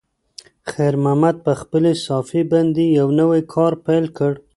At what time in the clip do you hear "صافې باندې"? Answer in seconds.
2.05-2.83